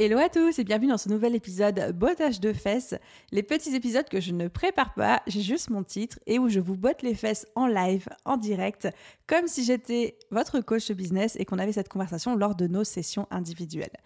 [0.00, 2.94] Hello à tous et bienvenue dans ce nouvel épisode Bottage de fesses,
[3.32, 6.60] les petits épisodes que je ne prépare pas, j'ai juste mon titre et où je
[6.60, 8.86] vous botte les fesses en live, en direct,
[9.26, 13.26] comme si j'étais votre coach business et qu'on avait cette conversation lors de nos sessions
[13.32, 13.96] individuelles.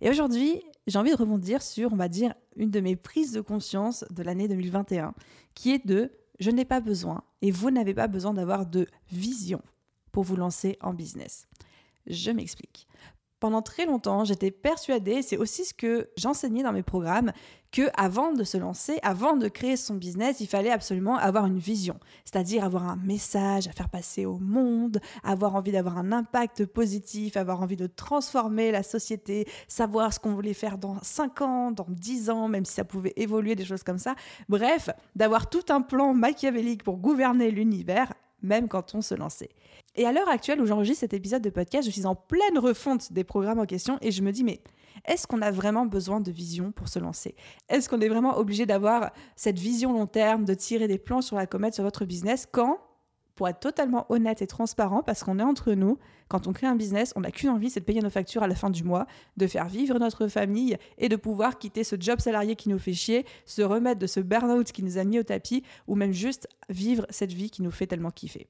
[0.00, 3.42] Et aujourd'hui, j'ai envie de rebondir sur, on va dire, une de mes prises de
[3.42, 5.12] conscience de l'année 2021,
[5.54, 9.60] qui est de je n'ai pas besoin et vous n'avez pas besoin d'avoir de vision
[10.12, 11.46] pour vous lancer en business.
[12.06, 12.88] Je m'explique.
[13.42, 17.32] Pendant très longtemps, j'étais persuadée, c'est aussi ce que j'enseignais dans mes programmes,
[17.72, 21.58] que avant de se lancer, avant de créer son business, il fallait absolument avoir une
[21.58, 26.66] vision, c'est-à-dire avoir un message à faire passer au monde, avoir envie d'avoir un impact
[26.66, 31.72] positif, avoir envie de transformer la société, savoir ce qu'on voulait faire dans 5 ans,
[31.72, 34.14] dans 10 ans, même si ça pouvait évoluer, des choses comme ça.
[34.48, 39.50] Bref, d'avoir tout un plan machiavélique pour gouverner l'univers, même quand on se lançait.
[39.94, 43.12] Et à l'heure actuelle où j'enregistre cet épisode de podcast, je suis en pleine refonte
[43.12, 44.62] des programmes en question et je me dis, mais
[45.06, 47.34] est-ce qu'on a vraiment besoin de vision pour se lancer?
[47.68, 51.36] Est-ce qu'on est vraiment obligé d'avoir cette vision long terme, de tirer des plans sur
[51.36, 52.78] la comète sur votre business quand
[53.42, 55.98] pour être totalement honnête et transparent, parce qu'on est entre nous,
[56.28, 58.46] quand on crée un business, on n'a qu'une envie, c'est de payer nos factures à
[58.46, 62.20] la fin du mois, de faire vivre notre famille et de pouvoir quitter ce job
[62.20, 65.24] salarié qui nous fait chier, se remettre de ce burn-out qui nous a mis au
[65.24, 68.46] tapis, ou même juste vivre cette vie qui nous fait tellement kiffer.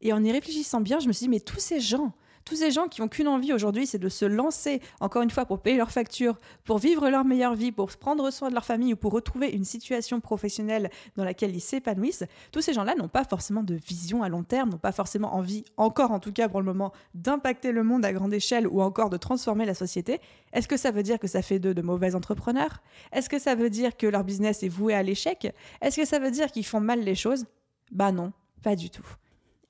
[0.00, 2.70] Et en y réfléchissant bien, je me suis dit, mais tous ces gens, tous ces
[2.70, 5.76] gens qui ont qu'une envie aujourd'hui, c'est de se lancer, encore une fois, pour payer
[5.76, 9.12] leurs factures, pour vivre leur meilleure vie, pour prendre soin de leur famille ou pour
[9.12, 13.74] retrouver une situation professionnelle dans laquelle ils s'épanouissent, tous ces gens-là n'ont pas forcément de
[13.74, 16.92] vision à long terme, n'ont pas forcément envie, encore en tout cas pour le moment,
[17.14, 20.20] d'impacter le monde à grande échelle ou encore de transformer la société.
[20.52, 22.82] Est-ce que ça veut dire que ça fait d'eux de mauvais entrepreneurs?
[23.12, 25.52] Est-ce que ça veut dire que leur business est voué à l'échec?
[25.80, 27.44] Est-ce que ça veut dire qu'ils font mal les choses?
[27.90, 28.32] Bah non,
[28.62, 29.06] pas du tout.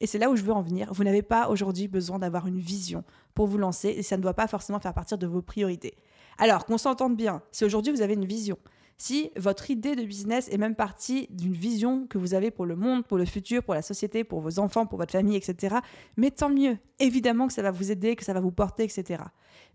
[0.03, 0.93] Et c'est là où je veux en venir.
[0.93, 3.05] Vous n'avez pas aujourd'hui besoin d'avoir une vision
[3.35, 5.95] pour vous lancer et ça ne doit pas forcément faire partie de vos priorités.
[6.39, 8.59] Alors, qu'on s'entende bien, si aujourd'hui vous avez une vision,
[8.99, 12.77] si votre idée de business est même partie d'une vision que vous avez pour le
[12.77, 15.77] monde, pour le futur, pour la société, pour vos enfants, pour votre famille, etc.,
[16.17, 16.79] mais tant mieux.
[16.99, 19.25] Évidemment que ça va vous aider, que ça va vous porter, etc.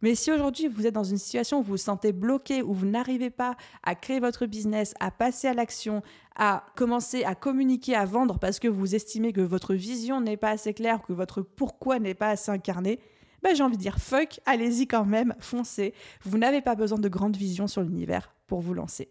[0.02, 2.86] Mais si aujourd'hui vous êtes dans une situation où vous vous sentez bloqué, où vous
[2.86, 6.04] n'arrivez pas à créer votre business, à passer à l'action,
[6.36, 10.52] à commencer à communiquer, à vendre parce que vous estimez que votre vision n'est pas
[10.52, 13.00] assez claire, que votre pourquoi n'est pas assez incarné,
[13.44, 15.94] ben j'ai envie de dire fuck, allez-y quand même, foncez.
[16.24, 19.10] Vous n'avez pas besoin de grandes visions sur l'univers pour vous lancer.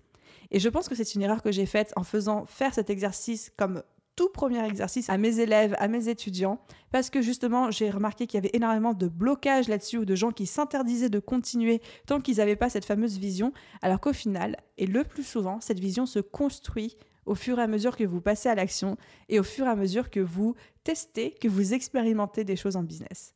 [0.51, 3.53] Et je pense que c'est une erreur que j'ai faite en faisant faire cet exercice
[3.57, 3.83] comme
[4.17, 6.59] tout premier exercice à mes élèves, à mes étudiants,
[6.91, 10.33] parce que justement, j'ai remarqué qu'il y avait énormément de blocages là-dessus ou de gens
[10.33, 14.87] qui s'interdisaient de continuer tant qu'ils n'avaient pas cette fameuse vision, alors qu'au final, et
[14.87, 18.49] le plus souvent, cette vision se construit au fur et à mesure que vous passez
[18.49, 18.97] à l'action
[19.29, 22.83] et au fur et à mesure que vous testez, que vous expérimentez des choses en
[22.83, 23.36] business.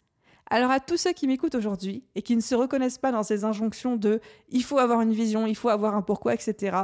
[0.51, 3.45] Alors à tous ceux qui m'écoutent aujourd'hui et qui ne se reconnaissent pas dans ces
[3.45, 6.77] injonctions de il faut avoir une vision, il faut avoir un pourquoi, etc.,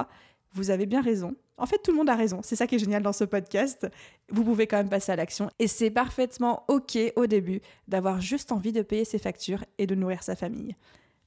[0.53, 1.34] vous avez bien raison.
[1.59, 2.41] En fait, tout le monde a raison.
[2.43, 3.87] C'est ça qui est génial dans ce podcast.
[4.31, 5.50] Vous pouvez quand même passer à l'action.
[5.59, 9.94] Et c'est parfaitement OK au début d'avoir juste envie de payer ses factures et de
[9.94, 10.77] nourrir sa famille.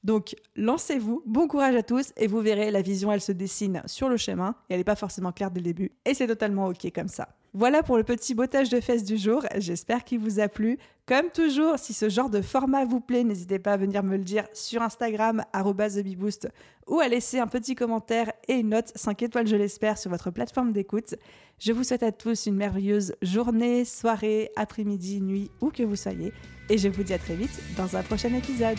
[0.02, 4.08] Donc, lancez-vous, bon courage à tous, et vous verrez, la vision, elle se dessine sur
[4.08, 6.90] le chemin, et elle n'est pas forcément claire dès le début, et c'est totalement ok
[6.94, 7.28] comme ça.
[7.52, 10.78] Voilà pour le petit bottage de fesses du jour, j'espère qu'il vous a plu.
[11.06, 14.22] Comme toujours, si ce genre de format vous plaît, n'hésitez pas à venir me le
[14.22, 16.48] dire sur Instagram, TheBeBoost,
[16.86, 20.30] ou à laisser un petit commentaire et une note 5 étoiles, je l'espère, sur votre
[20.30, 21.16] plateforme d'écoute.
[21.58, 26.32] Je vous souhaite à tous une merveilleuse journée, soirée, après-midi, nuit, où que vous soyez,
[26.68, 28.78] et je vous dis à très vite dans un prochain épisode.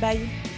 [0.00, 0.57] Bye